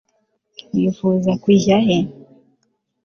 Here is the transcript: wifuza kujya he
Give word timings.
wifuza 0.73 1.31
kujya 1.43 1.77
he 1.85 1.97